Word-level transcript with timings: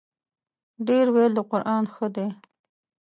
ډېر 0.87 1.05
ویل 1.13 1.31
د 1.35 1.39
قران 1.51 1.83
ښه 1.93 2.07
دی. 2.15 2.27